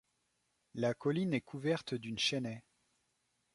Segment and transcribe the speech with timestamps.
[0.73, 2.63] La colline est couverte d'une chênaie.